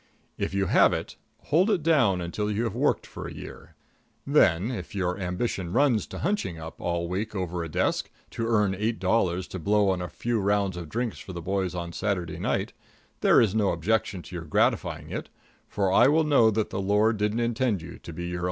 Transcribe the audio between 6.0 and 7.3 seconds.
to hunching up all